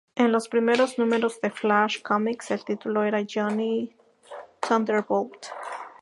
[0.15, 3.95] En los primeros números de Flash Comics, el título era Johnny
[4.59, 5.45] Thunderbolt.